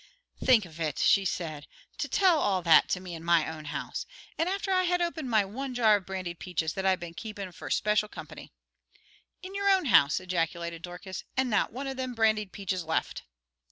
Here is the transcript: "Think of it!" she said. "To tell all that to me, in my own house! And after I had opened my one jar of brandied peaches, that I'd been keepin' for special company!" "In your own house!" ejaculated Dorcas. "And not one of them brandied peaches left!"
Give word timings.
"Think 0.43 0.65
of 0.65 0.79
it!" 0.79 0.97
she 0.97 1.25
said. 1.25 1.67
"To 1.99 2.07
tell 2.09 2.39
all 2.39 2.63
that 2.63 2.89
to 2.89 2.99
me, 2.99 3.13
in 3.13 3.23
my 3.23 3.47
own 3.47 3.65
house! 3.65 4.07
And 4.35 4.49
after 4.49 4.71
I 4.71 4.81
had 4.85 4.99
opened 4.99 5.29
my 5.29 5.45
one 5.45 5.75
jar 5.75 5.97
of 5.97 6.07
brandied 6.07 6.39
peaches, 6.39 6.73
that 6.73 6.87
I'd 6.87 6.99
been 6.99 7.13
keepin' 7.13 7.51
for 7.51 7.69
special 7.69 8.07
company!" 8.09 8.51
"In 9.43 9.53
your 9.53 9.69
own 9.69 9.85
house!" 9.85 10.19
ejaculated 10.19 10.81
Dorcas. 10.81 11.23
"And 11.37 11.51
not 11.51 11.71
one 11.71 11.85
of 11.85 11.97
them 11.97 12.15
brandied 12.15 12.51
peaches 12.51 12.83
left!" 12.83 13.21